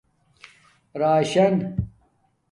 راشن 0.93 1.75